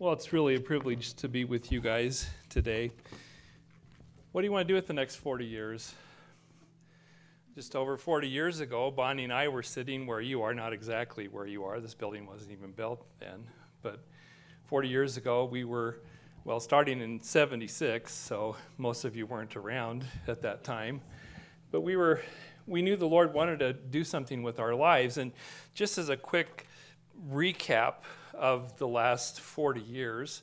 [0.00, 2.90] Well, it's really a privilege to be with you guys today.
[4.32, 5.94] What do you want to do with the next 40 years?
[7.54, 11.28] Just over 40 years ago, Bonnie and I were sitting where you are, not exactly
[11.28, 11.80] where you are.
[11.80, 13.44] This building wasn't even built then.
[13.82, 14.02] But
[14.64, 16.00] 40 years ago, we were,
[16.44, 21.02] well, starting in 76, so most of you weren't around at that time.
[21.70, 22.22] But we were,
[22.66, 25.18] we knew the Lord wanted to do something with our lives.
[25.18, 25.30] And
[25.74, 26.66] just as a quick
[27.30, 27.96] recap
[28.34, 30.42] of the last 40 years,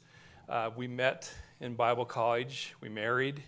[0.49, 3.41] uh, we met in Bible college, we married.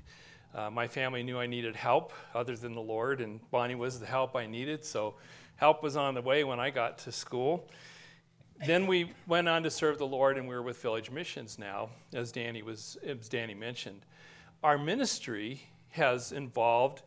[0.54, 4.06] Uh, my family knew I needed help other than the Lord, and Bonnie was the
[4.06, 5.16] help I needed, so
[5.56, 7.70] help was on the way when I got to school.
[8.66, 11.90] Then we went on to serve the Lord, and we were with Village Missions now,
[12.14, 14.02] as Danny was, as Danny mentioned.
[14.64, 17.04] Our ministry has involved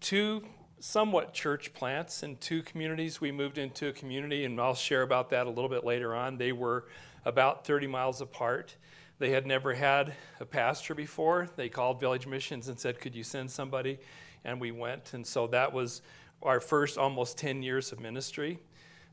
[0.00, 0.42] two
[0.80, 3.20] somewhat church plants in two communities.
[3.20, 6.38] We moved into a community, and I'll share about that a little bit later on.
[6.38, 6.86] They were
[7.24, 8.74] about 30 miles apart.
[9.18, 11.48] They had never had a pastor before.
[11.56, 13.98] They called Village Missions and said, Could you send somebody?
[14.44, 15.12] And we went.
[15.12, 16.00] And so that was
[16.42, 18.58] our first almost 10 years of ministry.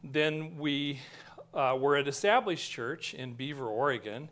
[0.02, 1.02] Then we
[1.54, 4.30] uh, were at Established Church in Beaver, Oregon,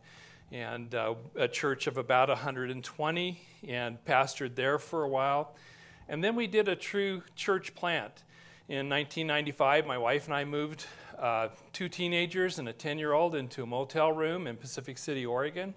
[0.53, 5.53] and uh, a church of about 120, and pastored there for a while.
[6.07, 8.23] And then we did a true church plant.
[8.67, 10.85] In 1995, my wife and I moved
[11.17, 15.25] uh, two teenagers and a 10 year old into a motel room in Pacific City,
[15.25, 15.73] Oregon,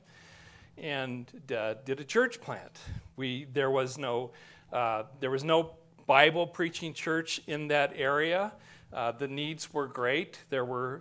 [0.77, 2.79] and uh, did a church plant.
[3.17, 4.33] We, there, was no,
[4.71, 5.73] uh, there was no
[6.07, 8.53] Bible preaching church in that area.
[8.93, 10.41] Uh, the needs were great.
[10.51, 11.01] There were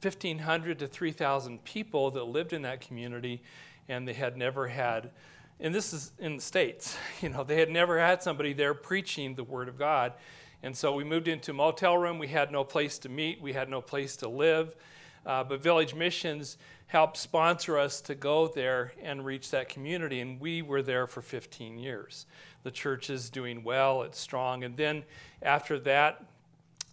[0.00, 3.42] 1,500 uh, to 3,000 people that lived in that community,
[3.88, 5.10] and they had never had
[5.60, 6.96] and this is in the States.
[7.20, 10.12] You know, they had never had somebody there preaching the Word of God.
[10.62, 12.18] And so we moved into a motel room.
[12.18, 14.76] We had no place to meet, we had no place to live.
[15.26, 20.20] Uh, but Village Missions helped sponsor us to go there and reach that community.
[20.20, 22.26] And we were there for 15 years.
[22.62, 24.64] The church is doing well, it's strong.
[24.64, 25.04] And then
[25.42, 26.24] after that,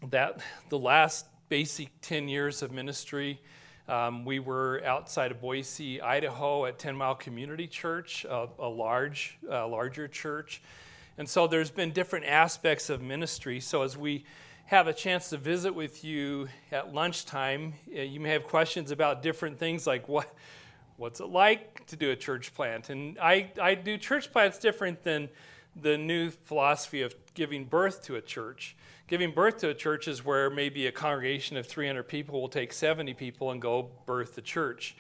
[0.10, 3.40] that the last basic 10 years of ministry,
[3.88, 9.38] um, we were outside of Boise, Idaho, at 10 Mile Community Church, a, a large,
[9.50, 10.62] uh, larger church.
[11.18, 13.60] And so there's been different aspects of ministry.
[13.60, 14.26] So as we
[14.66, 19.22] have a chance to visit with you at lunchtime, uh, you may have questions about
[19.22, 20.34] different things like what,
[20.98, 22.90] what's it like to do a church plant?
[22.90, 25.30] And I, I do church plants different than
[25.76, 28.76] the new philosophy of giving birth to a church.
[29.08, 32.74] Giving birth to a church is where maybe a congregation of 300 people will take
[32.74, 34.96] 70 people and go birth the church.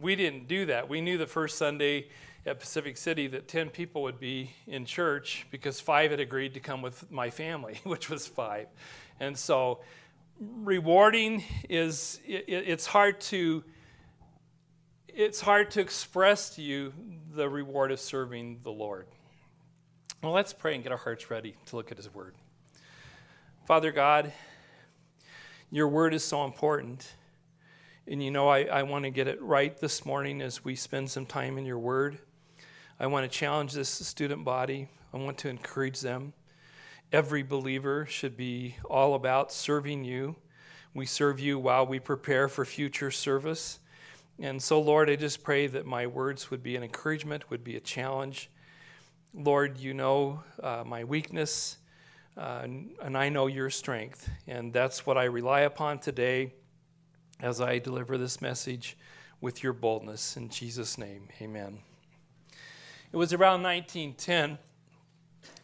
[0.00, 0.88] We didn't do that.
[0.88, 2.08] We knew the first Sunday
[2.44, 6.60] at Pacific City that 10 people would be in church because five had agreed to
[6.60, 8.66] come with my family, which was five.
[9.20, 9.80] And so,
[10.40, 13.62] rewarding is it, it's hard to
[15.14, 16.92] it's hard to express to you
[17.34, 19.06] the reward of serving the Lord.
[20.22, 22.36] Well, let's pray and get our hearts ready to look at His Word.
[23.66, 24.32] Father God,
[25.68, 27.14] your word is so important.
[28.06, 31.10] And you know, I, I want to get it right this morning as we spend
[31.10, 32.18] some time in your word.
[33.00, 36.34] I want to challenge this student body, I want to encourage them.
[37.12, 40.36] Every believer should be all about serving you.
[40.94, 43.80] We serve you while we prepare for future service.
[44.38, 47.74] And so, Lord, I just pray that my words would be an encouragement, would be
[47.74, 48.50] a challenge.
[49.34, 51.78] Lord, you know uh, my weakness.
[52.36, 54.28] Uh, and, and I know your strength.
[54.46, 56.52] And that's what I rely upon today
[57.40, 58.96] as I deliver this message
[59.40, 60.36] with your boldness.
[60.36, 61.78] In Jesus' name, amen.
[63.12, 64.58] It was around 1910,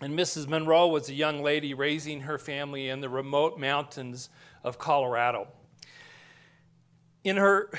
[0.01, 0.49] and Mrs.
[0.49, 4.29] Monroe was a young lady raising her family in the remote mountains
[4.65, 5.49] of Colorado.
[7.25, 7.71] In her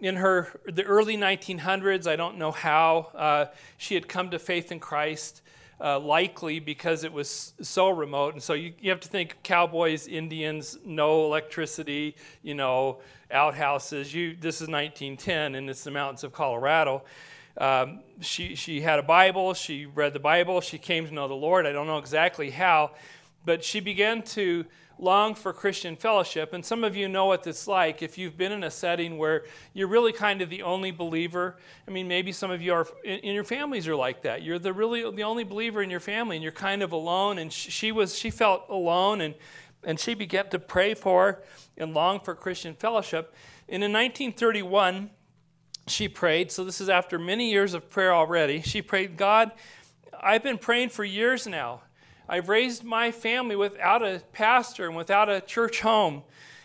[0.00, 3.46] in her the early 1900s, I don't know how, uh,
[3.78, 5.40] she had come to faith in Christ
[5.80, 8.34] uh, likely because it was so remote.
[8.34, 13.00] And so you, you have to think cowboys, Indians, no electricity, you know,
[13.30, 14.14] outhouses.
[14.14, 17.02] You, this is 1910, and it's the mountains of Colorado.
[17.56, 19.54] Um, she, she had a Bible.
[19.54, 20.60] She read the Bible.
[20.60, 21.66] She came to know the Lord.
[21.66, 22.92] I don't know exactly how,
[23.44, 24.64] but she began to
[24.98, 26.52] long for Christian fellowship.
[26.52, 29.44] And some of you know what it's like if you've been in a setting where
[29.72, 31.56] you're really kind of the only believer.
[31.86, 34.42] I mean, maybe some of you are in your families are like that.
[34.42, 37.38] You're the really the only believer in your family, and you're kind of alone.
[37.38, 39.34] And she was she felt alone, and
[39.82, 41.42] and she began to pray for
[41.76, 43.34] and long for Christian fellowship.
[43.68, 45.10] And in 1931,
[45.86, 46.50] she prayed.
[46.52, 48.62] So this is after many years of prayer already.
[48.62, 49.52] She prayed, God,
[50.20, 51.82] I've been praying for years now
[52.28, 56.22] I've raised my family without a pastor and without a church home.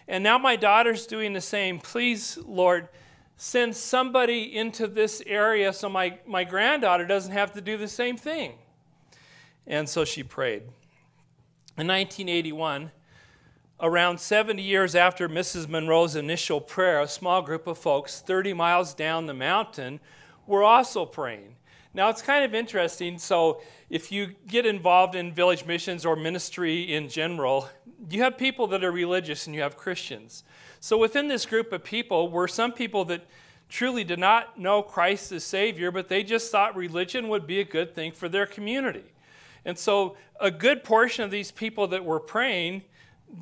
[0.07, 1.79] And now my daughter's doing the same.
[1.79, 2.89] Please, Lord,
[3.37, 8.17] send somebody into this area so my, my granddaughter doesn't have to do the same
[8.17, 8.53] thing.
[9.67, 10.63] And so she prayed.
[11.77, 12.91] In 1981,
[13.79, 15.69] around 70 years after Mrs.
[15.69, 19.99] Monroe's initial prayer, a small group of folks 30 miles down the mountain
[20.45, 21.55] were also praying.
[21.93, 23.17] Now, it's kind of interesting.
[23.17, 27.67] So, if you get involved in village missions or ministry in general,
[28.09, 30.43] you have people that are religious and you have Christians.
[30.79, 33.25] So, within this group of people were some people that
[33.69, 37.65] truly did not know Christ as Savior, but they just thought religion would be a
[37.65, 39.11] good thing for their community.
[39.65, 42.83] And so, a good portion of these people that were praying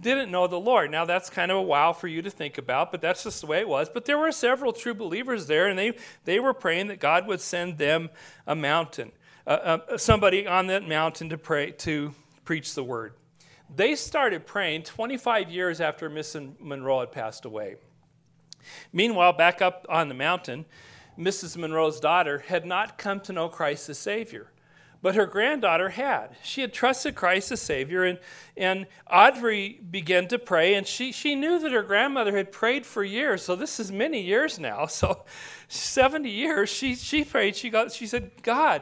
[0.01, 0.91] didn't know the Lord.
[0.91, 3.47] Now, that's kind of a wow for you to think about, but that's just the
[3.47, 3.89] way it was.
[3.89, 5.93] But there were several true believers there, and they,
[6.25, 8.09] they were praying that God would send them
[8.45, 9.11] a mountain,
[9.45, 12.13] uh, uh, somebody on that mountain to pray to
[12.43, 13.13] preach the word.
[13.73, 17.75] They started praying 25 years after Miss Monroe had passed away.
[18.93, 20.65] Meanwhile, back up on the mountain,
[21.17, 21.57] Mrs.
[21.57, 24.51] Monroe's daughter had not come to know Christ as Savior
[25.01, 26.35] but her granddaughter had.
[26.43, 28.19] She had trusted Christ as Savior, and,
[28.55, 33.03] and Audrey began to pray, and she, she knew that her grandmother had prayed for
[33.03, 33.43] years.
[33.43, 34.87] So this is many years now.
[34.97, 35.25] So
[35.67, 37.55] 70 years, she, she prayed.
[37.55, 38.81] She, got, she said, God,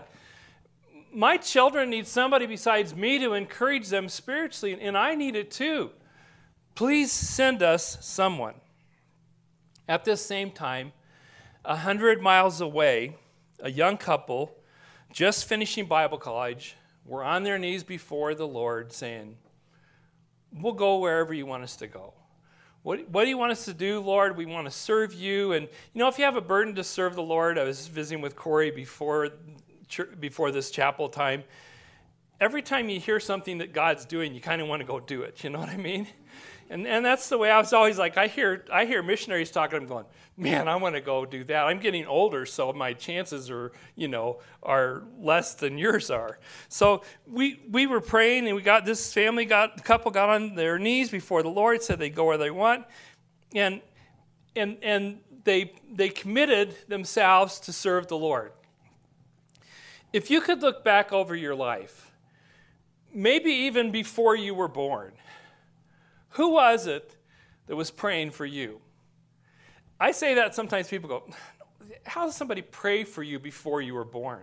[1.12, 5.92] my children need somebody besides me to encourage them spiritually, and I need it too.
[6.74, 8.56] Please send us someone.
[9.88, 10.94] At this same time,
[11.66, 13.18] a hundred miles away,
[13.60, 14.58] a young couple
[15.16, 16.76] just finishing Bible college,
[17.06, 19.38] were on their knees before the Lord saying,
[20.52, 22.14] We'll go wherever you want us to go.
[22.84, 24.36] What, what do you want us to do, Lord?
[24.36, 25.54] We want to serve you.
[25.54, 28.22] And, you know, if you have a burden to serve the Lord, I was visiting
[28.22, 29.30] with Corey before,
[30.20, 31.44] before this chapel time.
[32.42, 35.22] Every time you hear something that God's doing, you kind of want to go do
[35.24, 35.44] it.
[35.44, 36.08] You know what I mean?
[36.70, 39.78] And, and that's the way I was always like, I hear, I hear missionaries talking,
[39.78, 41.66] I'm going, man, I want to go do that.
[41.66, 46.40] I'm getting older, so my chances are, you know, are less than yours are.
[46.68, 50.80] So we, we were praying, and we got this family, got, couple got on their
[50.80, 52.86] knees before the Lord, said they go where they want.
[53.54, 53.82] And,
[54.56, 58.54] and, and they, they committed themselves to serve the Lord.
[60.12, 62.12] If you could look back over your life,
[63.14, 65.12] maybe even before you were born,
[66.36, 67.16] who was it
[67.68, 68.82] that was praying for you?
[70.00, 71.24] I say that sometimes people go,
[72.06, 74.42] How does somebody pray for you before you were born?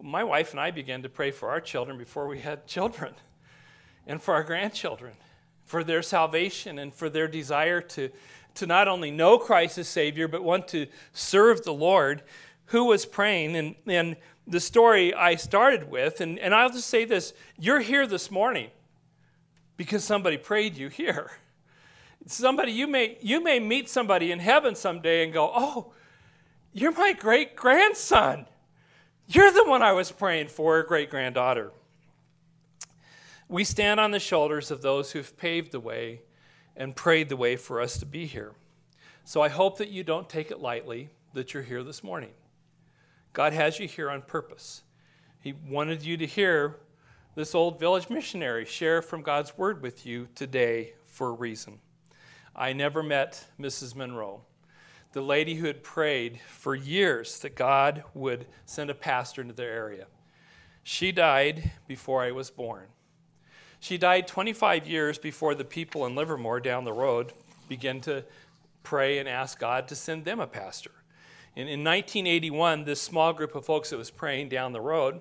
[0.00, 3.14] My wife and I began to pray for our children before we had children,
[4.06, 5.14] and for our grandchildren,
[5.64, 8.10] for their salvation and for their desire to,
[8.54, 12.22] to not only know Christ as Savior, but want to serve the Lord.
[12.66, 13.56] Who was praying?
[13.56, 14.16] And, and
[14.46, 18.70] the story I started with, and, and I'll just say this you're here this morning
[19.80, 21.30] because somebody prayed you here.
[22.26, 25.94] Somebody, you may, you may meet somebody in heaven someday and go, Oh,
[26.74, 28.44] you're my great grandson.
[29.26, 31.72] You're the one I was praying for, great granddaughter.
[33.48, 36.20] We stand on the shoulders of those who've paved the way
[36.76, 38.52] and prayed the way for us to be here.
[39.24, 42.32] So I hope that you don't take it lightly that you're here this morning.
[43.32, 44.82] God has you here on purpose.
[45.40, 46.76] He wanted you to hear
[47.36, 51.78] this old village missionary share from God's Word with you today for a reason.
[52.56, 53.94] I never met Mrs.
[53.94, 54.42] Monroe,
[55.12, 59.70] the lady who had prayed for years that God would send a pastor into their
[59.70, 60.06] area.
[60.82, 62.86] She died before I was born.
[63.78, 67.32] She died 25 years before the people in Livermore down the road
[67.68, 68.24] began to
[68.82, 70.90] pray and ask God to send them a pastor.
[71.56, 75.20] And in 1981, this small group of folks that was praying down the road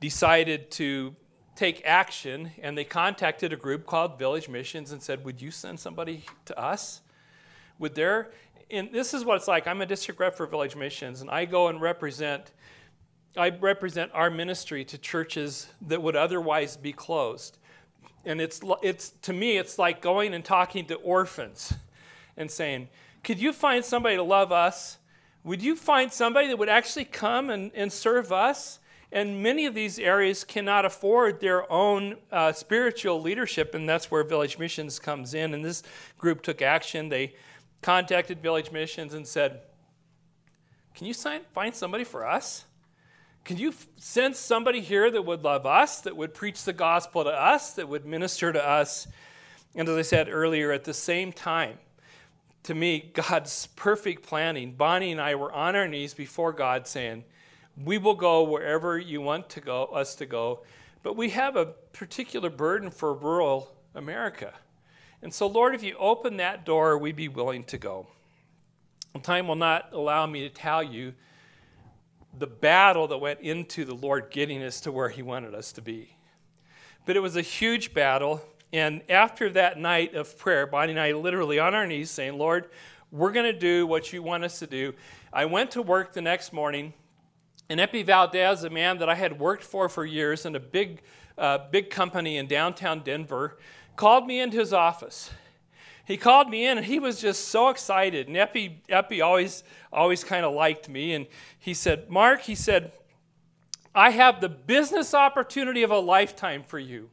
[0.00, 1.14] decided to
[1.54, 5.80] take action, and they contacted a group called Village Missions and said, Would you send
[5.80, 7.00] somebody to us?
[7.78, 8.30] Would there,
[8.70, 9.66] and this is what it's like.
[9.66, 12.52] I'm a district rep for Village Missions, and I go and represent.
[13.36, 17.58] I represent our ministry to churches that would otherwise be closed.
[18.24, 21.74] And it's, it's, to me, it's like going and talking to orphans
[22.36, 22.88] and saying,
[23.22, 24.98] Could you find somebody to love us?
[25.42, 28.78] Would you find somebody that would actually come and, and serve us?
[29.14, 34.24] And many of these areas cannot afford their own uh, spiritual leadership, and that's where
[34.24, 35.54] Village Missions comes in.
[35.54, 35.84] And this
[36.18, 37.10] group took action.
[37.10, 37.36] They
[37.80, 39.60] contacted Village Missions and said,
[40.96, 42.64] Can you sign, find somebody for us?
[43.44, 47.22] Can you f- send somebody here that would love us, that would preach the gospel
[47.22, 49.06] to us, that would minister to us?
[49.76, 51.78] And as I said earlier, at the same time,
[52.64, 57.22] to me, God's perfect planning, Bonnie and I were on our knees before God saying,
[57.82, 60.60] we will go wherever you want to go, us to go.
[61.02, 64.54] But we have a particular burden for rural America.
[65.22, 68.06] And so, Lord, if you open that door, we'd be willing to go.
[69.22, 71.14] Time will not allow me to tell you
[72.36, 75.82] the battle that went into the Lord getting us to where He wanted us to
[75.82, 76.16] be.
[77.06, 78.42] But it was a huge battle.
[78.72, 82.68] And after that night of prayer, Bonnie and I literally on our knees saying, Lord,
[83.12, 84.94] we're going to do what you want us to do.
[85.32, 86.92] I went to work the next morning,
[87.68, 91.02] and Epi Valdez, a man that I had worked for for years in a big,
[91.38, 93.58] uh, big company in downtown Denver,
[93.96, 95.30] called me into his office
[96.04, 98.28] he called me in and he was just so excited.
[98.28, 101.14] And Epi, Epi always, always kind of liked me.
[101.14, 101.26] And
[101.58, 102.92] he said, Mark, he said,
[103.94, 107.08] I have the business opportunity of a lifetime for you.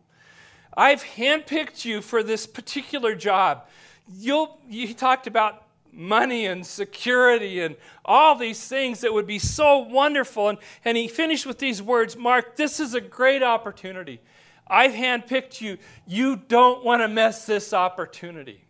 [0.75, 3.67] I've handpicked you for this particular job.
[4.13, 9.79] You'll, he talked about money and security and all these things that would be so
[9.79, 10.49] wonderful.
[10.49, 14.21] And, and he finished with these words Mark, this is a great opportunity.
[14.67, 15.77] I've handpicked you.
[16.07, 18.63] You don't want to miss this opportunity.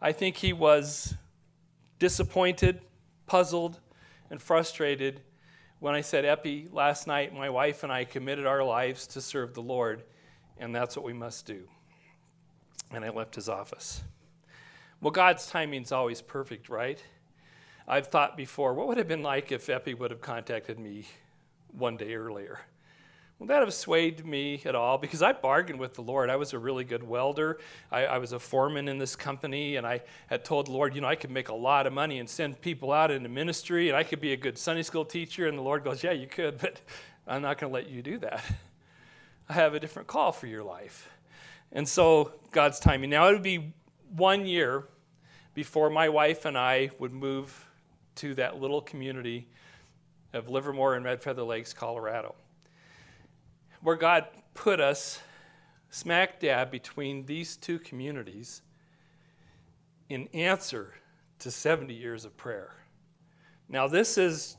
[0.00, 1.14] I think he was
[1.98, 2.80] disappointed,
[3.26, 3.80] puzzled,
[4.30, 5.20] and frustrated
[5.80, 9.52] when I said, Epi, last night my wife and I committed our lives to serve
[9.52, 10.02] the Lord,
[10.56, 11.68] and that's what we must do.
[12.90, 14.02] And I left his office.
[15.04, 16.98] Well, God's timing is always perfect, right?
[17.86, 21.04] I've thought before, what would it have been like if Epi would have contacted me
[21.72, 22.60] one day earlier?
[23.38, 24.96] Would that have swayed me at all?
[24.96, 26.30] Because I bargained with the Lord.
[26.30, 27.58] I was a really good welder.
[27.92, 31.02] I, I, was a foreman in this company, and I had told the Lord, you
[31.02, 33.98] know, I could make a lot of money and send people out into ministry, and
[33.98, 35.46] I could be a good Sunday school teacher.
[35.46, 36.80] And the Lord goes, Yeah, you could, but
[37.26, 38.42] I'm not going to let you do that.
[39.50, 41.10] I have a different call for your life.
[41.72, 43.10] And so, God's timing.
[43.10, 43.74] Now, it would be
[44.08, 44.84] one year
[45.54, 47.68] before my wife and I would move
[48.16, 49.48] to that little community
[50.32, 52.34] of Livermore and Red Feather Lakes, Colorado
[53.84, 55.20] where God put us
[55.90, 58.62] smack dab between these two communities
[60.08, 60.94] in answer
[61.38, 62.72] to 70 years of prayer.
[63.68, 64.56] Now, this is,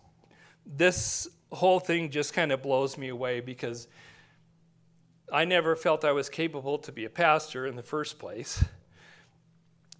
[0.63, 3.87] this whole thing just kind of blows me away because
[5.33, 8.63] I never felt I was capable to be a pastor in the first place.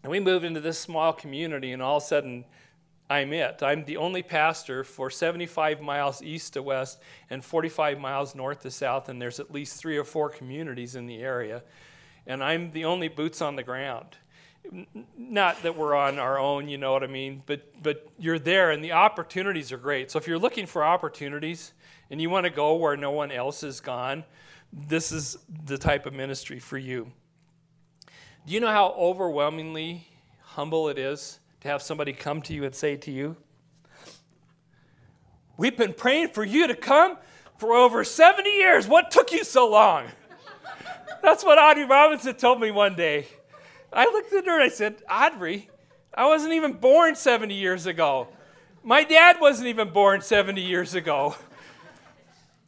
[0.05, 2.45] And we moved into this small community, and all of a sudden,
[3.09, 3.63] I'm it.
[3.63, 6.99] I'm the only pastor for 75 miles east to west
[7.31, 11.07] and 45 miles north to south, and there's at least three or four communities in
[11.07, 11.63] the area.
[12.27, 14.17] And I'm the only boots on the ground.
[15.17, 18.69] Not that we're on our own, you know what I mean, but, but you're there
[18.69, 20.11] and the opportunities are great.
[20.11, 21.73] So if you're looking for opportunities
[22.11, 24.23] and you want to go where no one else has gone,
[24.71, 27.11] this is the type of ministry for you.
[28.45, 30.07] Do you know how overwhelmingly
[30.41, 31.39] humble it is?
[31.65, 33.35] to have somebody come to you and say to you,
[35.57, 37.17] We've been praying for you to come
[37.57, 38.87] for over 70 years.
[38.87, 40.05] What took you so long?
[41.23, 43.25] That's what Audrey Robinson told me one day.
[43.91, 45.67] I looked at her and I said, Audrey,
[46.13, 48.27] I wasn't even born 70 years ago.
[48.83, 51.35] My dad wasn't even born 70 years ago.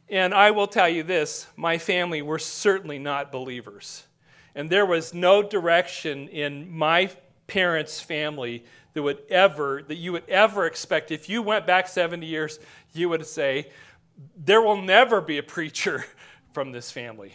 [0.08, 4.07] And I will tell you this my family were certainly not believers.
[4.54, 7.10] And there was no direction in my
[7.46, 8.64] parents' family
[8.94, 11.10] that would ever that you would ever expect.
[11.10, 12.58] If you went back 70 years
[12.92, 13.70] you would say
[14.36, 16.04] there will never be a preacher
[16.52, 17.32] from this family.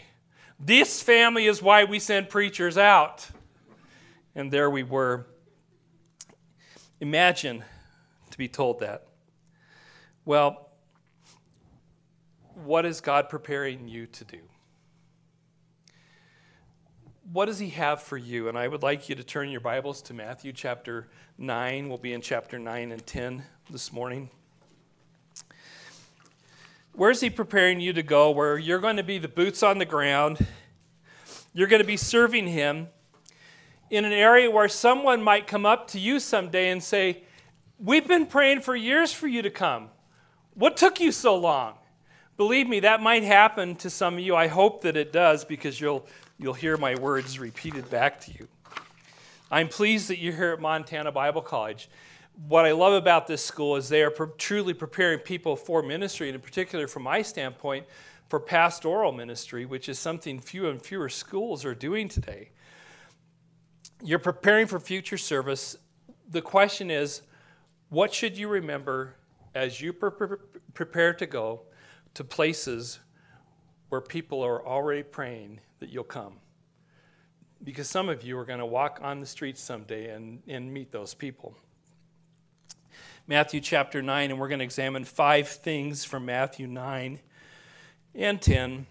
[0.59, 3.27] This family is why we send preachers out.
[4.35, 5.27] And there we were.
[6.99, 7.63] Imagine
[8.31, 9.07] to be told that.
[10.25, 10.69] Well
[12.55, 14.37] what is god preparing you to do
[17.33, 18.47] what does he have for you?
[18.47, 21.07] And I would like you to turn your Bibles to Matthew chapter
[21.39, 21.89] 9.
[21.89, 24.29] We'll be in chapter 9 and 10 this morning.
[26.91, 29.85] Where's he preparing you to go where you're going to be the boots on the
[29.85, 30.45] ground?
[31.55, 32.89] You're going to be serving him
[33.89, 37.23] in an area where someone might come up to you someday and say,
[37.79, 39.89] We've been praying for years for you to come.
[40.53, 41.79] What took you so long?
[42.37, 44.35] Believe me, that might happen to some of you.
[44.35, 46.05] I hope that it does because you'll
[46.43, 48.47] you'll hear my words repeated back to you.
[49.49, 51.89] I'm pleased that you're here at Montana Bible College.
[52.47, 56.35] What I love about this school is they are truly preparing people for ministry, and
[56.35, 57.85] in particular, from my standpoint,
[58.27, 62.49] for pastoral ministry, which is something few and fewer schools are doing today.
[64.03, 65.77] You're preparing for future service.
[66.29, 67.21] The question is,
[67.87, 69.15] what should you remember
[69.55, 70.37] as you pre-
[70.73, 71.61] prepare to go
[72.15, 72.99] to places
[73.87, 76.35] where people are already praying that you'll come.
[77.61, 80.93] Because some of you are going to walk on the streets someday and, and meet
[80.93, 81.57] those people.
[83.27, 87.19] Matthew chapter 9, and we're going to examine five things from Matthew 9
[88.15, 88.85] and 10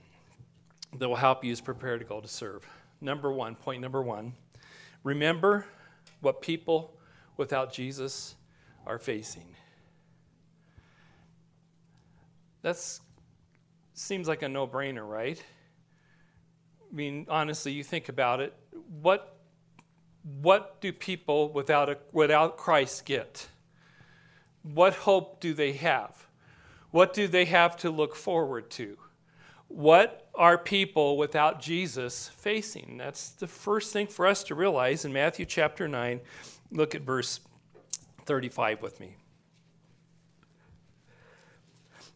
[0.99, 2.67] that will help you as prepare to go to serve.
[3.01, 4.35] Number one, point number one,
[5.03, 5.65] remember
[6.21, 6.93] what people
[7.39, 8.35] without Jesus
[8.87, 9.57] are facing.
[12.61, 12.77] That
[13.95, 15.43] seems like a no brainer, right?
[16.93, 18.55] I mean, honestly, you think about it.
[19.01, 19.39] What,
[20.41, 23.49] what do people without, a, without Christ get?
[24.63, 26.27] What hope do they have?
[26.91, 28.99] What do they have to look forward to?
[29.69, 32.99] What are people without Jesus facing?
[32.99, 36.21] That's the first thing for us to realize in Matthew chapter 9.
[36.71, 37.41] Look at verse
[38.27, 39.17] 35 with me.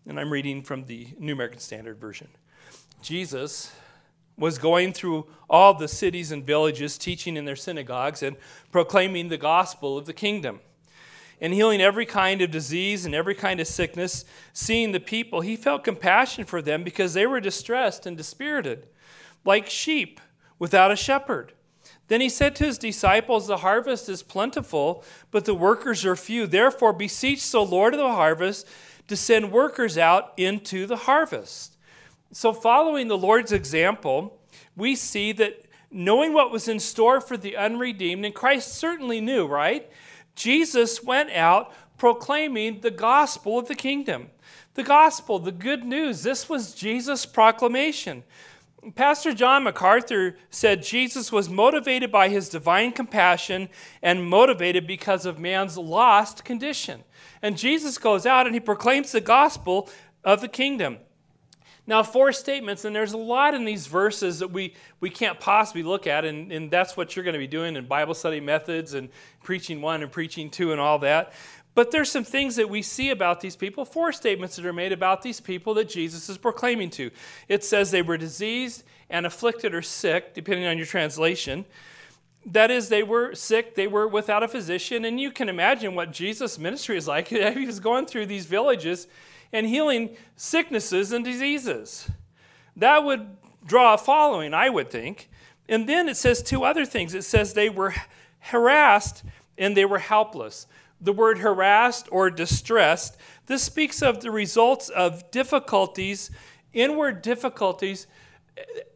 [0.06, 2.28] And I'm reading from the New American Standard Version.
[3.00, 3.72] Jesus
[4.38, 8.36] was going through all the cities and villages, teaching in their synagogues and
[8.70, 10.60] proclaiming the gospel of the kingdom
[11.40, 14.24] and healing every kind of disease and every kind of sickness.
[14.52, 18.86] Seeing the people, he felt compassion for them because they were distressed and dispirited,
[19.44, 20.20] like sheep
[20.58, 21.52] without a shepherd.
[22.08, 26.46] Then he said to his disciples, The harvest is plentiful, but the workers are few.
[26.46, 28.66] Therefore, beseech the Lord of the harvest
[29.08, 31.75] to send workers out into the harvest.
[32.32, 34.38] So, following the Lord's example,
[34.76, 39.46] we see that knowing what was in store for the unredeemed, and Christ certainly knew,
[39.46, 39.90] right?
[40.34, 44.30] Jesus went out proclaiming the gospel of the kingdom.
[44.74, 46.22] The gospel, the good news.
[46.22, 48.24] This was Jesus' proclamation.
[48.94, 53.68] Pastor John MacArthur said Jesus was motivated by his divine compassion
[54.02, 57.02] and motivated because of man's lost condition.
[57.42, 59.88] And Jesus goes out and he proclaims the gospel
[60.22, 60.98] of the kingdom.
[61.88, 65.84] Now, four statements, and there's a lot in these verses that we, we can't possibly
[65.84, 68.94] look at, and, and that's what you're going to be doing in Bible study methods
[68.94, 69.08] and
[69.44, 71.32] preaching one and preaching two and all that.
[71.76, 74.92] But there's some things that we see about these people, four statements that are made
[74.92, 77.10] about these people that Jesus is proclaiming to.
[77.48, 81.66] It says they were diseased and afflicted or sick, depending on your translation.
[82.46, 86.12] That is, they were sick, they were without a physician, and you can imagine what
[86.12, 87.28] Jesus' ministry is like.
[87.28, 89.06] He was going through these villages
[89.52, 92.10] and healing sicknesses and diseases.
[92.76, 95.28] That would draw a following, I would think.
[95.68, 97.94] And then it says two other things it says they were
[98.40, 99.24] harassed
[99.58, 100.66] and they were helpless.
[101.00, 103.16] The word harassed or distressed,
[103.46, 106.30] this speaks of the results of difficulties,
[106.72, 108.06] inward difficulties,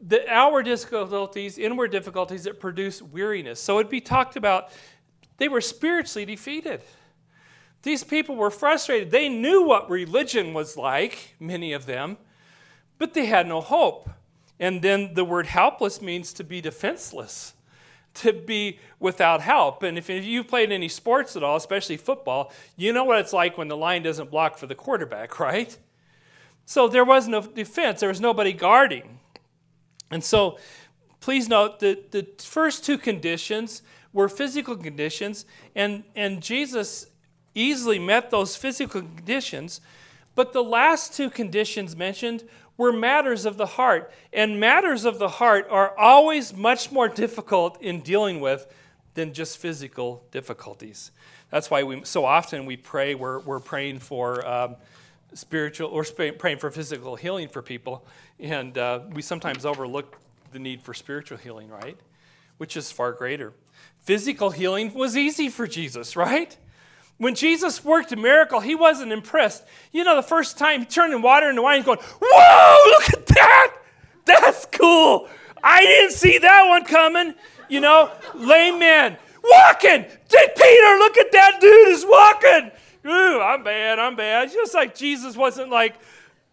[0.00, 3.60] the outward difficulties, inward difficulties that produce weariness.
[3.60, 4.70] So it'd be talked about,
[5.36, 6.82] they were spiritually defeated.
[7.82, 9.10] These people were frustrated.
[9.10, 12.18] They knew what religion was like, many of them,
[12.98, 14.10] but they had no hope.
[14.58, 17.54] And then the word helpless means to be defenseless,
[18.14, 19.82] to be without help.
[19.82, 23.56] And if you've played any sports at all, especially football, you know what it's like
[23.56, 25.76] when the line doesn't block for the quarterback, right?
[26.66, 29.18] So there was no defense, there was nobody guarding.
[30.10, 30.58] And so
[31.20, 37.06] please note that the first two conditions were physical conditions, and, and Jesus
[37.60, 39.80] easily met those physical conditions.
[40.34, 42.44] But the last two conditions mentioned
[42.76, 44.12] were matters of the heart.
[44.32, 48.66] And matters of the heart are always much more difficult in dealing with
[49.14, 51.10] than just physical difficulties.
[51.50, 54.76] That's why we so often we pray, we're, we're praying for um,
[55.34, 58.06] spiritual or praying for physical healing for people.
[58.38, 60.16] And uh, we sometimes overlook
[60.52, 61.98] the need for spiritual healing, right?
[62.58, 63.52] Which is far greater.
[64.00, 66.56] Physical healing was easy for Jesus, right?
[67.20, 69.62] When Jesus worked a miracle, he wasn't impressed.
[69.92, 73.76] You know, the first time turning water into wine, going, Whoa, look at that!
[74.24, 75.28] That's cool.
[75.62, 77.34] I didn't see that one coming.
[77.68, 80.06] You know, lame man walking.
[80.30, 82.70] Did Peter, look at that dude is walking.
[83.06, 84.50] Ooh, I'm bad, I'm bad.
[84.50, 85.96] Just like Jesus wasn't like,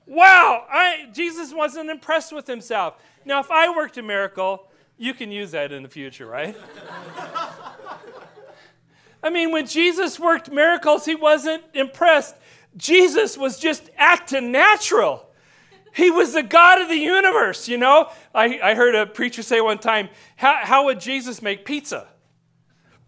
[0.06, 2.96] wow, I, Jesus wasn't impressed with himself.
[3.24, 6.58] Now, if I worked a miracle, you can use that in the future, right?
[9.28, 12.34] I mean, when Jesus worked miracles, he wasn't impressed.
[12.78, 15.26] Jesus was just acting natural.
[15.94, 18.10] He was the God of the universe, you know?
[18.34, 22.08] I, I heard a preacher say one time, how, would Jesus make pizza?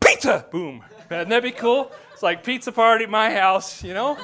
[0.01, 0.45] Pizza!
[0.51, 0.83] Boom.
[1.09, 1.89] Wouldn't that be cool?
[2.11, 4.17] It's like pizza party at my house, you know?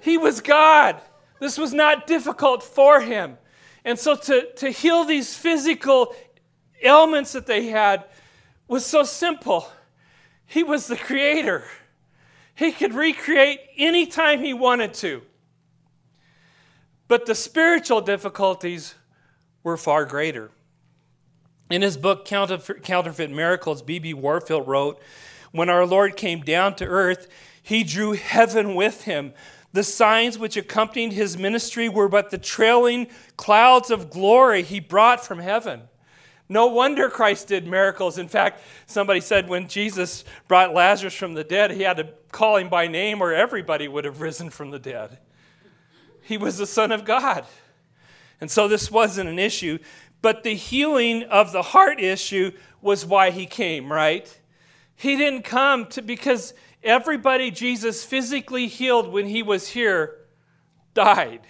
[0.00, 0.98] he was God.
[1.40, 3.36] This was not difficult for him.
[3.84, 6.14] And so to, to heal these physical
[6.82, 8.06] ailments that they had
[8.68, 9.68] was so simple.
[10.46, 11.64] He was the creator.
[12.54, 15.22] He could recreate anytime he wanted to.
[17.08, 18.94] But the spiritual difficulties
[19.62, 20.50] were far greater.
[21.70, 24.14] In his book, Counterfeit Miracles, B.B.
[24.14, 25.00] Warfield wrote
[25.52, 27.28] When our Lord came down to earth,
[27.62, 29.34] he drew heaven with him.
[29.72, 35.24] The signs which accompanied his ministry were but the trailing clouds of glory he brought
[35.24, 35.87] from heaven.
[36.48, 38.16] No wonder Christ did miracles.
[38.16, 42.56] In fact, somebody said when Jesus brought Lazarus from the dead, he had to call
[42.56, 45.18] him by name or everybody would have risen from the dead.
[46.22, 47.44] He was the Son of God.
[48.40, 49.78] And so this wasn't an issue.
[50.22, 54.40] But the healing of the heart issue was why he came, right?
[54.94, 60.16] He didn't come to because everybody Jesus physically healed when he was here
[60.94, 61.40] died.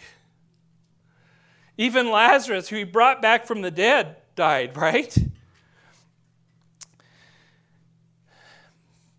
[1.76, 5.18] Even Lazarus, who he brought back from the dead, died, right?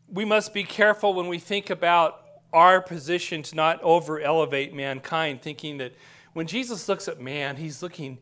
[0.07, 5.41] We must be careful when we think about our position to not over elevate mankind,
[5.41, 5.91] thinking that
[6.31, 8.19] when Jesus looks at man, he's looking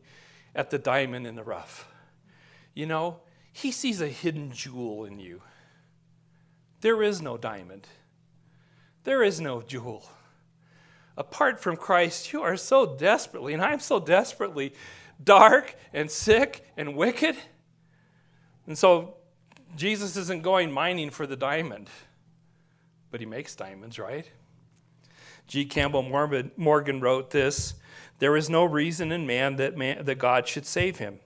[0.56, 1.88] at the diamond in the rough.
[2.74, 3.20] You know,
[3.52, 5.42] he sees a hidden jewel in you.
[6.80, 7.86] There is no diamond,
[9.04, 10.10] there is no jewel.
[11.16, 14.72] Apart from Christ, you are so desperately, and I'm so desperately
[15.22, 17.36] dark and sick and wicked.
[18.66, 19.16] And so
[19.76, 21.88] Jesus isn't going mining for the diamond,
[23.10, 24.30] but he makes diamonds, right?
[25.46, 25.64] G.
[25.64, 26.02] Campbell
[26.56, 27.74] Morgan wrote this
[28.18, 31.20] There is no reason in man that, man that God should save him.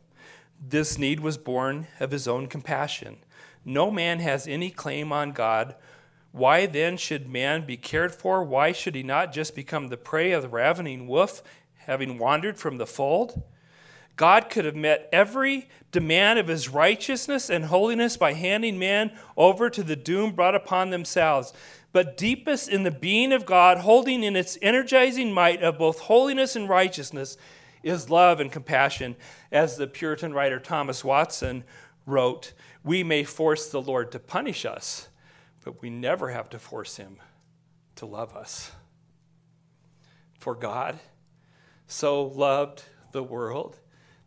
[0.60, 3.18] This need was born of his own compassion.
[3.64, 5.74] No man has any claim on God.
[6.30, 8.42] Why then should man be cared for?
[8.42, 11.42] Why should he not just become the prey of the ravening wolf,
[11.78, 13.42] having wandered from the fold?
[14.16, 19.70] God could have met every demand of his righteousness and holiness by handing man over
[19.70, 21.52] to the doom brought upon themselves.
[21.92, 26.56] But deepest in the being of God, holding in its energizing might of both holiness
[26.56, 27.36] and righteousness,
[27.82, 29.16] is love and compassion.
[29.50, 31.64] As the Puritan writer Thomas Watson
[32.06, 32.52] wrote,
[32.84, 35.08] we may force the Lord to punish us,
[35.64, 37.16] but we never have to force him
[37.96, 38.72] to love us.
[40.38, 40.98] For God
[41.86, 43.78] so loved the world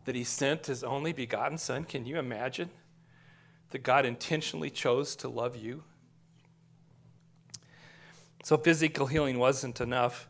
[0.05, 1.83] that he sent his only begotten Son.
[1.83, 2.69] Can you imagine
[3.71, 5.83] that God intentionally chose to love you?
[8.43, 10.29] So, physical healing wasn't enough.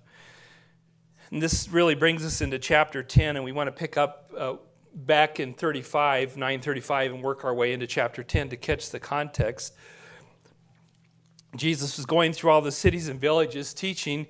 [1.32, 4.56] And this really brings us into chapter 10, and we want to pick up uh,
[4.94, 9.74] back in 35, 935, and work our way into chapter 10 to catch the context.
[11.56, 14.28] Jesus was going through all the cities and villages teaching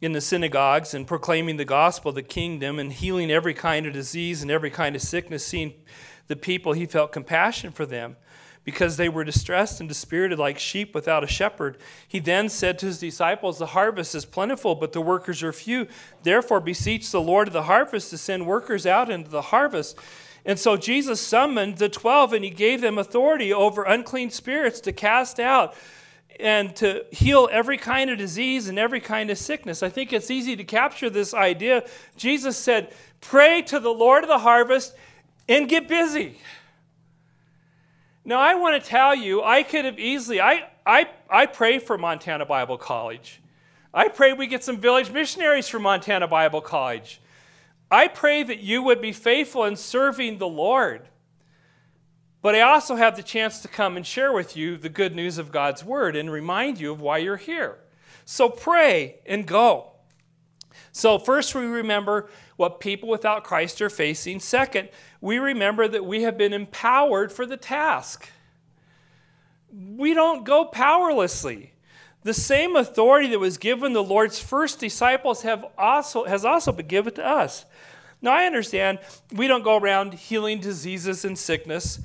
[0.00, 4.42] in the synagogues and proclaiming the gospel, the kingdom, and healing every kind of disease
[4.42, 5.74] and every kind of sickness, seeing
[6.26, 8.16] the people, he felt compassion for them
[8.66, 11.78] because they were distressed and dispirited like sheep without a shepherd.
[12.06, 15.86] He then said to his disciples, The harvest is plentiful, but the workers are few.
[16.24, 19.96] Therefore, beseech the Lord of the harvest to send workers out into the harvest.
[20.44, 24.92] And so Jesus summoned the twelve, and he gave them authority over unclean spirits to
[24.92, 25.74] cast out
[26.40, 29.82] and to heal every kind of disease and every kind of sickness.
[29.82, 31.84] I think it's easy to capture this idea.
[32.16, 34.94] Jesus said, Pray to the Lord of the harvest
[35.48, 36.38] and get busy.
[38.24, 41.96] Now, I want to tell you, I could have easily, I, I, I pray for
[41.96, 43.40] Montana Bible College.
[43.94, 47.20] I pray we get some village missionaries from Montana Bible College.
[47.90, 51.08] I pray that you would be faithful in serving the Lord.
[52.42, 55.38] But I also have the chance to come and share with you the good news
[55.38, 57.78] of God's Word and remind you of why you're here.
[58.24, 59.92] So pray and go.
[60.92, 64.40] So, first, we remember what people without Christ are facing.
[64.40, 64.88] Second,
[65.20, 68.30] we remember that we have been empowered for the task.
[69.70, 71.72] We don't go powerlessly.
[72.22, 76.86] The same authority that was given the Lord's first disciples have also, has also been
[76.86, 77.66] given to us.
[78.22, 78.98] Now, I understand
[79.30, 82.00] we don't go around healing diseases and sickness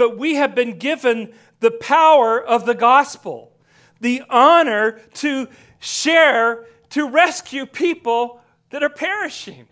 [0.00, 3.52] but we have been given the power of the gospel,
[4.00, 5.46] the honor to
[5.78, 9.68] share, to rescue people that are perishing.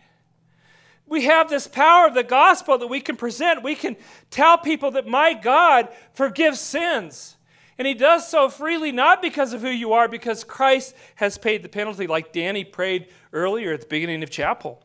[1.06, 3.62] We have this power of the gospel that we can present.
[3.62, 3.96] We can
[4.28, 7.38] tell people that my God forgives sins.
[7.78, 11.62] And he does so freely, not because of who you are, because Christ has paid
[11.62, 14.82] the penalty, like Danny prayed earlier at the beginning of chapel.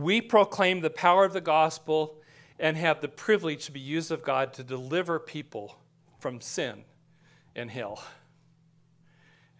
[0.00, 2.16] We proclaim the power of the gospel
[2.58, 5.76] and have the privilege to be used of God to deliver people
[6.18, 6.84] from sin
[7.54, 8.02] and hell.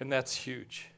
[0.01, 0.89] And that's huge.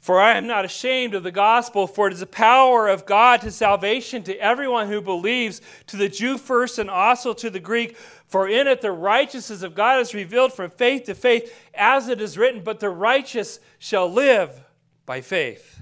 [0.00, 3.42] For I am not ashamed of the gospel, for it is the power of God
[3.42, 7.96] to salvation to everyone who believes, to the Jew first and also to the Greek.
[8.26, 12.20] For in it the righteousness of God is revealed from faith to faith, as it
[12.20, 14.62] is written, But the righteous shall live
[15.04, 15.80] by faith.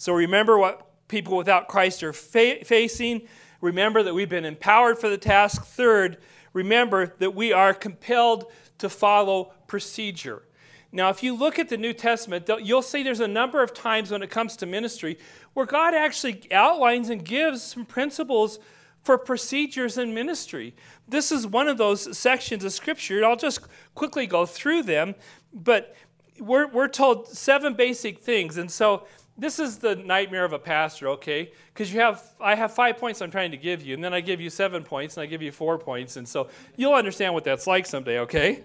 [0.00, 3.28] So remember what people without Christ are fa- facing.
[3.60, 5.62] Remember that we've been empowered for the task.
[5.62, 6.16] Third,
[6.54, 8.46] remember that we are compelled
[8.78, 10.42] to follow procedure.
[10.90, 14.10] Now, if you look at the New Testament, you'll see there's a number of times
[14.10, 15.18] when it comes to ministry
[15.52, 18.58] where God actually outlines and gives some principles
[19.02, 20.74] for procedures in ministry.
[21.06, 23.22] This is one of those sections of Scripture.
[23.22, 23.60] I'll just
[23.94, 25.14] quickly go through them,
[25.52, 25.94] but
[26.38, 28.56] we're, we're told seven basic things.
[28.56, 29.06] And so
[29.40, 31.50] this is the nightmare of a pastor, okay?
[31.72, 34.20] Because you have I have five points I'm trying to give you, and then I
[34.20, 37.44] give you seven points, and I give you four points, and so you'll understand what
[37.44, 38.62] that's like someday, okay?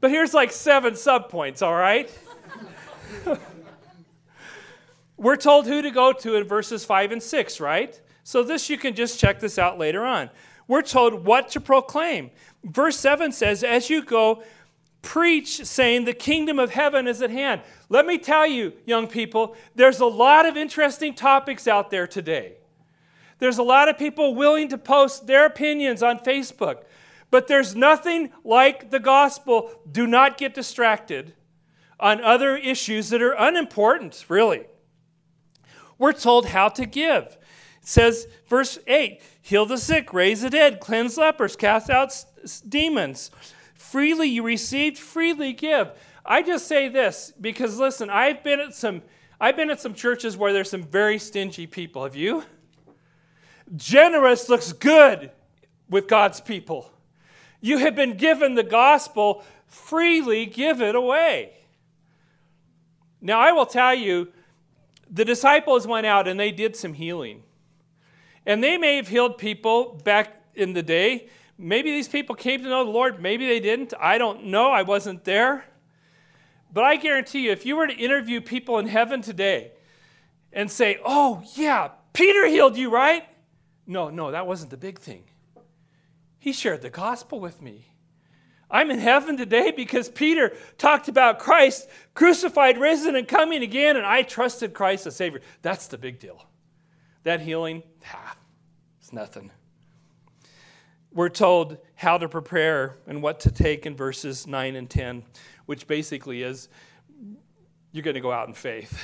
[0.00, 2.10] But here's like seven subpoints, all right?
[5.16, 8.00] We're told who to go to in verses five and six, right?
[8.24, 10.30] So this you can just check this out later on.
[10.66, 12.30] We're told what to proclaim.
[12.62, 14.42] Verse 7 says, As you go,
[15.02, 17.62] preach, saying, The kingdom of heaven is at hand.
[17.88, 22.54] Let me tell you, young people, there's a lot of interesting topics out there today.
[23.38, 26.82] There's a lot of people willing to post their opinions on Facebook,
[27.30, 29.70] but there's nothing like the gospel.
[29.90, 31.34] Do not get distracted
[32.00, 34.66] on other issues that are unimportant, really.
[35.98, 37.36] We're told how to give.
[37.82, 42.12] It says, verse 8 heal the sick, raise the dead, cleanse lepers, cast out
[42.68, 43.30] demons.
[43.78, 45.92] Freely you received, freely give.
[46.26, 49.02] I just say this because listen, I've been at some
[49.40, 52.02] I've been at some churches where there's some very stingy people.
[52.02, 52.42] Have you?
[53.76, 55.30] Generous looks good
[55.88, 56.90] with God's people.
[57.60, 61.52] You have been given the gospel, freely give it away.
[63.20, 64.28] Now, I will tell you,
[65.08, 67.44] the disciples went out and they did some healing.
[68.44, 71.28] And they may have healed people back in the day.
[71.58, 73.92] Maybe these people came to know the Lord, maybe they didn't.
[74.00, 74.70] I don't know.
[74.70, 75.64] I wasn't there.
[76.72, 79.72] But I guarantee you, if you were to interview people in heaven today
[80.52, 83.24] and say, oh, yeah, Peter healed you, right?
[83.86, 85.24] No, no, that wasn't the big thing.
[86.38, 87.86] He shared the gospel with me.
[88.70, 94.04] I'm in heaven today because Peter talked about Christ crucified, risen, and coming again, and
[94.04, 95.40] I trusted Christ as Savior.
[95.62, 96.44] That's the big deal.
[97.24, 97.82] That healing,
[99.00, 99.50] it's nothing.
[101.18, 105.24] We're told how to prepare and what to take in verses 9 and 10,
[105.66, 106.68] which basically is
[107.90, 109.02] you're going to go out in faith.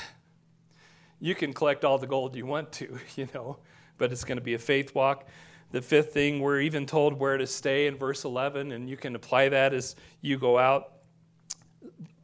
[1.19, 3.59] You can collect all the gold you want to, you know,
[3.99, 5.27] but it's going to be a faith walk.
[5.73, 9.17] The fifth thing, we're even told where to stay in verse 11, and you can
[9.17, 10.93] apply that as you go out.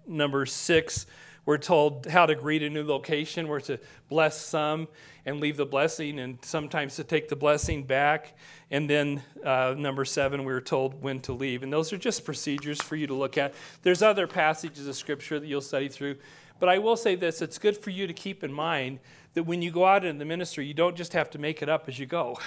[0.07, 1.07] Number six,
[1.50, 3.48] we're told how to greet a new location.
[3.48, 4.86] We're to bless some
[5.26, 8.36] and leave the blessing, and sometimes to take the blessing back.
[8.70, 11.64] And then uh, number seven, we are told when to leave.
[11.64, 13.52] And those are just procedures for you to look at.
[13.82, 16.18] There's other passages of Scripture that you'll study through.
[16.60, 19.00] But I will say this it's good for you to keep in mind
[19.34, 21.68] that when you go out in the ministry, you don't just have to make it
[21.68, 22.38] up as you go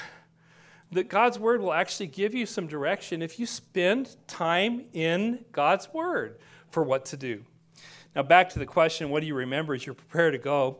[0.93, 5.91] that God's Word will actually give you some direction if you spend time in God's
[5.91, 6.37] Word
[6.69, 7.43] for what to do.
[8.15, 10.77] Now, back to the question what do you remember as you prepare to go?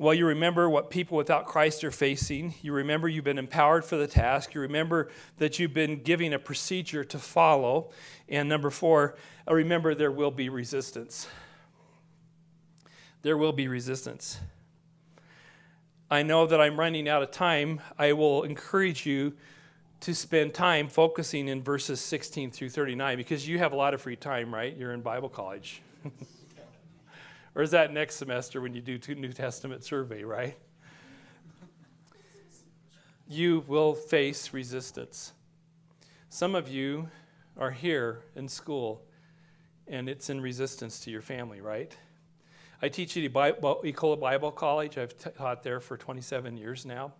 [0.00, 2.54] Well, you remember what people without Christ are facing.
[2.62, 4.54] You remember you've been empowered for the task.
[4.54, 7.90] You remember that you've been given a procedure to follow.
[8.28, 9.16] And number four,
[9.48, 11.26] uh, remember there will be resistance.
[13.22, 14.38] There will be resistance.
[16.08, 17.80] I know that I'm running out of time.
[17.98, 19.34] I will encourage you
[20.00, 24.00] to spend time focusing in verses 16 through 39 because you have a lot of
[24.00, 24.76] free time, right?
[24.76, 25.82] You're in Bible college.
[27.58, 30.56] or is that next semester when you do New Testament survey, right?
[33.26, 35.32] You will face resistance.
[36.28, 37.08] Some of you
[37.56, 39.02] are here in school
[39.88, 41.96] and it's in resistance to your family, right?
[42.80, 44.96] I teach at Ecola Bible College.
[44.96, 47.12] I've taught there for 27 years now.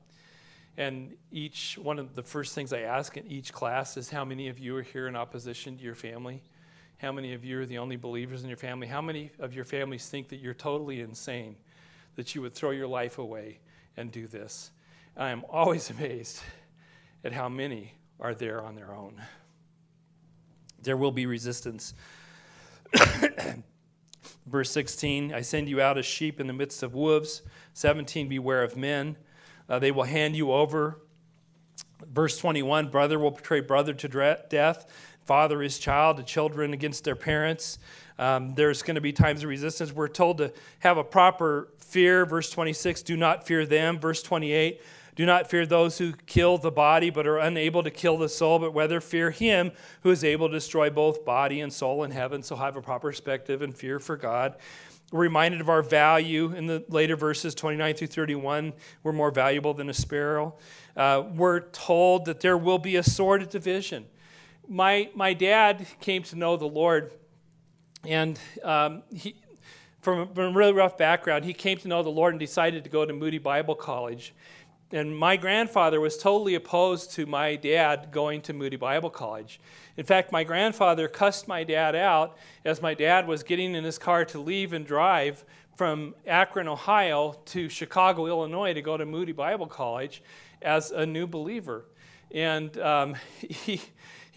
[0.77, 4.46] And each one of the first things I ask in each class is how many
[4.46, 6.44] of you are here in opposition to your family?
[6.98, 8.88] How many of you are the only believers in your family?
[8.88, 11.56] How many of your families think that you're totally insane,
[12.16, 13.61] that you would throw your life away
[13.96, 14.72] and do this?
[15.16, 16.40] I am always amazed
[17.22, 19.22] at how many are there on their own.
[20.82, 21.94] There will be resistance.
[24.46, 27.42] Verse 16, I send you out as sheep in the midst of wolves.
[27.74, 29.16] 17, beware of men.
[29.68, 31.00] Uh, they will hand you over.
[32.04, 34.08] Verse 21, brother will betray brother to
[34.48, 34.87] death,
[35.29, 37.79] father his child, the children against their parents.
[38.19, 39.93] Um, there's going to be times of resistance.
[39.93, 42.25] We're told to have a proper fear.
[42.25, 44.01] Verse 26, do not fear them.
[44.01, 44.81] Verse 28,
[45.17, 48.59] do not fear those who kill the body but are unable to kill the soul,
[48.59, 52.43] but rather fear him who is able to destroy both body and soul in heaven.
[52.43, 54.57] So have a proper perspective and fear for God.
[55.12, 58.73] We're reminded of our value in the later verses 29 through 31.
[59.03, 60.55] We're more valuable than a sparrow.
[60.97, 64.07] Uh, we're told that there will be a sword of division.
[64.68, 67.11] My, my dad came to know the Lord
[68.04, 69.35] and um, he,
[70.00, 72.90] from, from a really rough background, he came to know the Lord and decided to
[72.90, 74.35] go to Moody Bible College.
[74.90, 79.61] And my grandfather was totally opposed to my dad going to Moody Bible College.
[79.96, 83.98] In fact, my grandfather cussed my dad out as my dad was getting in his
[83.98, 85.44] car to leave and drive
[85.76, 90.22] from Akron, Ohio to Chicago, Illinois to go to Moody Bible College
[90.62, 91.85] as a new believer.
[92.31, 93.83] And um, he,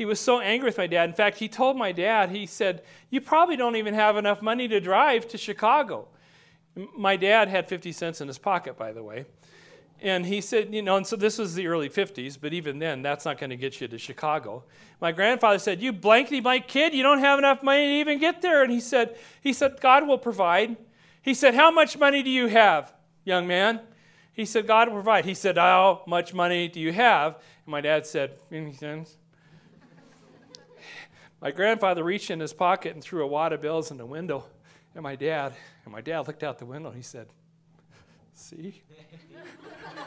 [0.01, 1.09] he was so angry with my dad.
[1.09, 4.67] In fact, he told my dad, he said, You probably don't even have enough money
[4.67, 6.07] to drive to Chicago.
[6.97, 9.25] My dad had 50 cents in his pocket, by the way.
[10.01, 13.03] And he said, you know, and so this was the early 50s, but even then,
[13.03, 14.63] that's not going to get you to Chicago.
[14.99, 18.41] My grandfather said, You blankety blank kid, you don't have enough money to even get
[18.41, 18.63] there.
[18.63, 20.77] And he said, he said, God will provide.
[21.21, 22.91] He said, How much money do you have,
[23.23, 23.81] young man?
[24.33, 25.25] He said, God will provide.
[25.25, 27.35] He said, How much money do you have?
[27.35, 29.17] And my dad said, Any cents?
[31.41, 34.45] My grandfather reached in his pocket and threw a wad of bills in the window
[34.93, 35.53] And my dad.
[35.85, 37.27] And my dad looked out the window and he said,
[38.33, 38.81] See?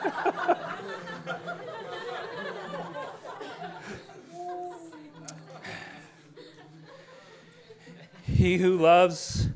[8.27, 9.49] he who loves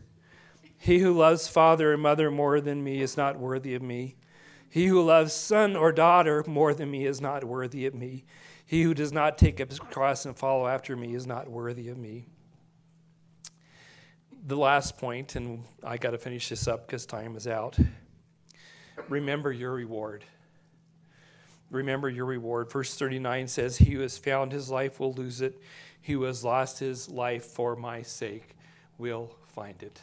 [0.79, 4.17] he who loves father and mother more than me is not worthy of me.
[4.71, 8.25] He who loves son or daughter more than me is not worthy of me.
[8.69, 11.89] He who does not take up his cross and follow after me is not worthy
[11.89, 12.27] of me.
[14.47, 17.77] The last point, and I got to finish this up because time is out.
[19.09, 20.25] Remember your reward
[21.71, 22.71] remember your reward.
[22.71, 25.61] Verse 39 says, He who has found his life will lose it.
[26.01, 28.57] He who has lost his life for my sake
[28.97, 30.01] will find it.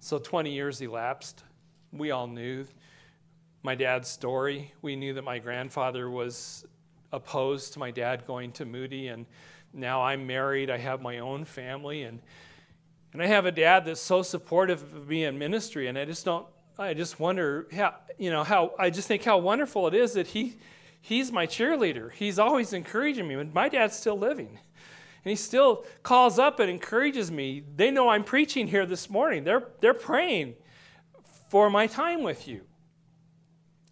[0.00, 1.44] So 20 years elapsed.
[1.92, 2.66] We all knew
[3.68, 4.72] my dad's story.
[4.80, 6.64] We knew that my grandfather was
[7.12, 9.26] opposed to my dad going to Moody, and
[9.74, 10.70] now I'm married.
[10.70, 12.22] I have my own family, and
[13.12, 16.24] and I have a dad that's so supportive of me in ministry, and I just
[16.24, 16.46] don't
[16.78, 20.28] I just wonder how, you know, how, I just think how wonderful it is that
[20.28, 20.56] he,
[21.02, 22.10] he's my cheerleader.
[22.10, 23.34] He's always encouraging me.
[23.34, 24.48] And my dad's still living.
[24.48, 27.64] And he still calls up and encourages me.
[27.76, 29.44] They know I'm preaching here this morning.
[29.44, 30.54] They're, they're praying
[31.50, 32.62] for my time with you.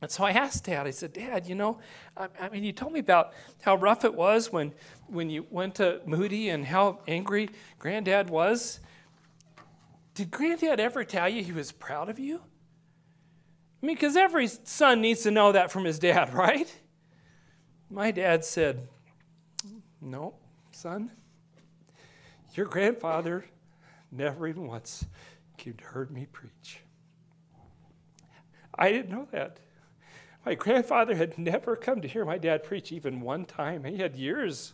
[0.06, 1.80] And so I asked Dad, I said, Dad, you know,
[2.16, 4.72] I, I, mean, you told me about how rough it was when,
[5.08, 8.78] when you went to Moody and how angry Granddad was.
[10.14, 12.36] Did Granddad ever tell you he was proud of you?
[12.36, 16.72] I mean, because every son needs to know that from his dad, right?
[17.90, 18.86] My dad said,
[20.00, 20.36] No,
[20.70, 21.10] son,
[22.54, 23.44] your grandfather
[24.12, 25.04] never even once
[25.82, 26.78] heard me preach.
[28.72, 29.58] I didn't know that.
[30.46, 33.84] My grandfather had never come to hear my dad preach even one time.
[33.84, 34.72] He had years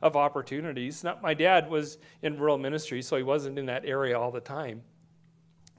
[0.00, 1.02] of opportunities.
[1.02, 4.40] Not my dad was in rural ministry, so he wasn't in that area all the
[4.40, 4.82] time.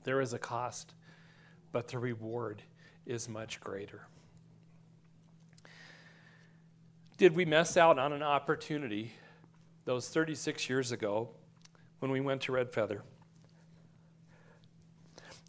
[0.03, 0.95] There is a cost
[1.75, 2.61] but the reward
[3.05, 4.07] is much greater.
[7.17, 9.11] Did we miss out on an opportunity
[9.83, 11.31] those 36 years ago
[11.99, 13.03] when we went to Red Feather?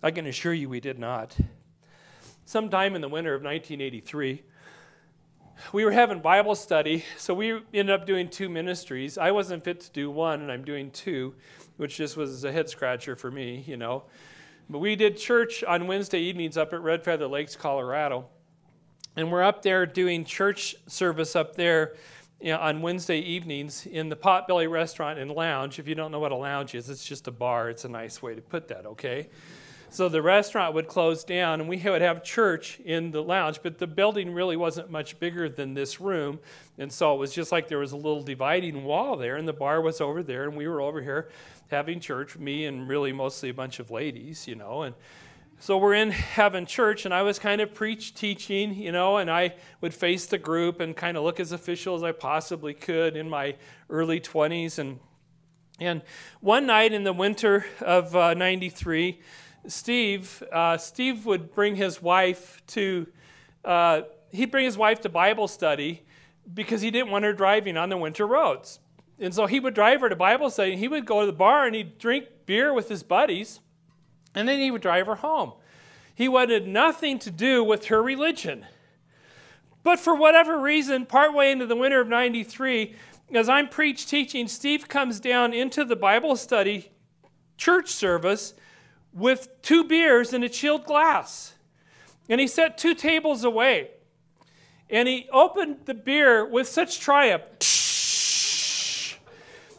[0.02, 1.36] I can assure you we did not.
[2.48, 4.44] Sometime in the winter of 1983,
[5.72, 9.18] we were having Bible study, so we ended up doing two ministries.
[9.18, 11.34] I wasn't fit to do one, and I'm doing two,
[11.76, 14.04] which just was a head scratcher for me, you know.
[14.70, 18.26] But we did church on Wednesday evenings up at Red Feather Lakes, Colorado.
[19.16, 21.96] And we're up there doing church service up there
[22.40, 25.80] you know, on Wednesday evenings in the Potbelly Restaurant and Lounge.
[25.80, 27.70] If you don't know what a lounge is, it's just a bar.
[27.70, 29.30] It's a nice way to put that, okay?
[29.96, 33.78] So the restaurant would close down and we would have church in the lounge, but
[33.78, 36.38] the building really wasn't much bigger than this room.
[36.76, 39.54] And so it was just like there was a little dividing wall there, and the
[39.54, 41.30] bar was over there, and we were over here
[41.70, 44.94] having church, me and really mostly a bunch of ladies, you know, and
[45.60, 49.30] so we're in having church, and I was kind of preach teaching, you know, and
[49.30, 53.16] I would face the group and kind of look as official as I possibly could
[53.16, 53.56] in my
[53.88, 54.78] early 20s.
[54.78, 55.00] And,
[55.80, 56.02] and
[56.40, 59.20] one night in the winter of uh, 93,
[59.68, 63.06] Steve, uh, Steve would bring his wife to,
[63.64, 66.02] uh, he'd bring his wife to Bible study
[66.52, 68.78] because he didn't want her driving on the winter roads.
[69.18, 70.76] And so he would drive her to Bible study.
[70.76, 73.60] He would go to the bar and he'd drink beer with his buddies,
[74.34, 75.52] and then he would drive her home.
[76.14, 78.66] He wanted nothing to do with her religion.
[79.82, 82.94] But for whatever reason, partway into the winter of 93,
[83.32, 86.90] as I'm preach teaching, Steve comes down into the Bible study
[87.56, 88.54] church service
[89.16, 91.54] with two beers in a chilled glass.
[92.28, 93.90] And he set two tables away.
[94.90, 97.42] And he opened the beer with such triumph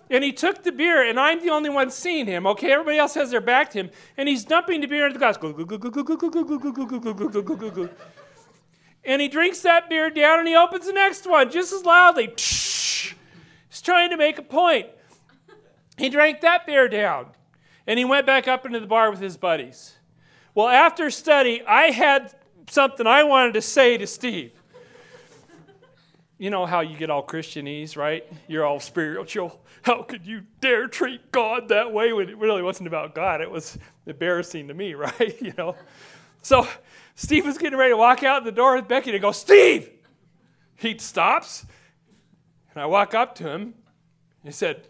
[0.10, 2.48] And he took the beer, and I'm the only one seeing him.
[2.48, 5.26] Okay, everybody else has their back to him, and he's dumping the beer into the
[5.26, 5.38] glass.
[9.04, 12.34] And he drinks that beer down, and he opens the next one just as loudly.
[12.38, 14.88] He's trying to make a point.
[15.98, 17.28] He drank that beer down,
[17.88, 19.96] and he went back up into the bar with his buddies.
[20.54, 22.36] Well, after study, I had
[22.70, 24.52] something I wanted to say to Steve
[26.38, 28.24] you know how you get all Christianese, right?
[28.48, 29.60] You're all spiritual.
[29.82, 33.42] How could you dare treat God that way when it really wasn't about God?
[33.42, 35.42] It was embarrassing to me, right?
[35.42, 35.76] you know.
[36.42, 36.68] So
[37.16, 39.90] Steve was getting ready to walk out the door with Becky to go, Steve!
[40.76, 41.66] He stops,
[42.72, 43.74] and I walk up to him.
[44.44, 44.88] He said,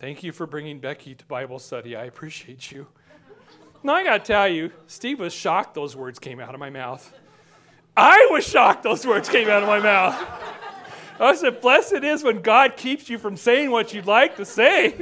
[0.00, 1.96] Thank you for bringing Becky to Bible study.
[1.96, 2.88] I appreciate you.
[3.82, 6.70] Now, I got to tell you, Steve was shocked those words came out of my
[6.70, 7.12] mouth.
[7.96, 10.20] I was shocked those words came out of my mouth.
[11.20, 14.44] I said, Blessed it is when God keeps you from saying what you'd like to
[14.44, 14.96] say.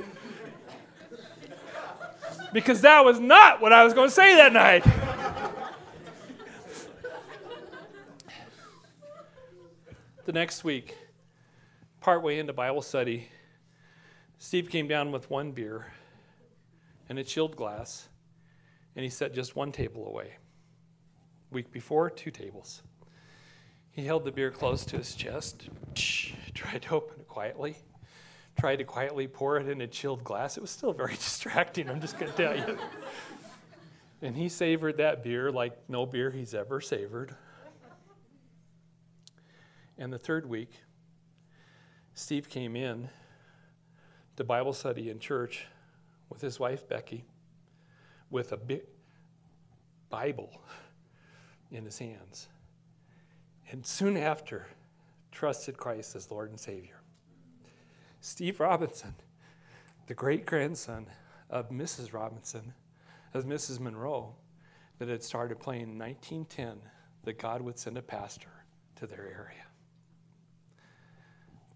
[2.53, 4.85] Because that was not what I was going to say that night.
[10.25, 10.97] the next week,
[12.01, 13.29] partway into Bible study,
[14.43, 15.87] Steve came down with one beer
[17.09, 18.09] and a chilled glass,
[18.97, 20.33] and he set just one table away.
[21.53, 22.83] Week before, two tables.
[23.93, 25.69] He held the beer close to his chest,
[26.55, 27.77] tried to open it quietly,
[28.59, 30.57] tried to quietly pour it in a chilled glass.
[30.57, 32.77] It was still very distracting, I'm just going to tell you.
[34.23, 37.33] and he savored that beer like no beer he's ever savored.
[39.97, 40.73] And the third week,
[42.15, 43.09] Steve came in
[44.37, 45.67] to Bible study in church
[46.29, 47.25] with his wife, Becky,
[48.31, 48.83] with a big
[50.09, 50.63] Bible
[51.71, 52.49] in his hands.
[53.71, 54.67] And soon after,
[55.31, 57.01] trusted Christ as Lord and Savior.
[58.21, 59.15] Steve Robinson,
[60.07, 61.07] the great grandson
[61.51, 62.13] of Mrs.
[62.13, 62.75] Robinson,
[63.35, 63.81] of Mrs.
[63.81, 64.35] Monroe,
[64.99, 66.81] that had started playing in 1910
[67.25, 68.51] that God would send a pastor
[68.97, 69.65] to their area.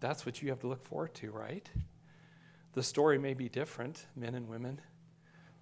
[0.00, 1.68] That's what you have to look forward to, right?
[2.76, 4.80] The story may be different, men and women,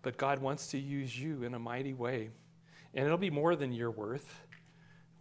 [0.03, 2.31] but God wants to use you in a mighty way
[2.95, 4.41] and it'll be more than your worth,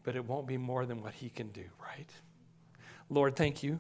[0.04, 2.10] but it won't be more than what He can do, right?
[3.10, 3.80] Lord, thank you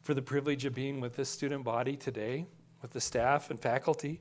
[0.00, 2.46] for the privilege of being with this student body today,
[2.80, 4.20] with the staff and faculty.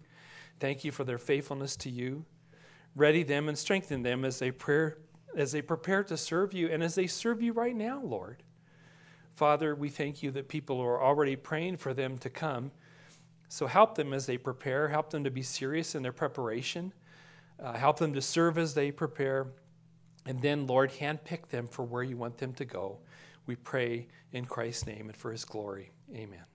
[0.59, 2.25] Thank you for their faithfulness to you.
[2.95, 4.91] Ready them and strengthen them as they pray,
[5.35, 8.43] as they prepare to serve you and as they serve you right now, Lord.
[9.35, 12.71] Father, we thank you that people are already praying for them to come.
[13.53, 16.91] So help them as they prepare, help them to be serious in their preparation.
[17.61, 19.45] Uh, help them to serve as they prepare.
[20.25, 22.97] And then, Lord, handpick them for where you want them to go.
[23.45, 25.91] We pray in Christ's name and for his glory.
[26.15, 26.52] Amen.